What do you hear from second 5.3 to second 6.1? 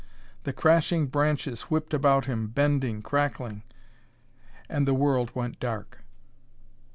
went dark....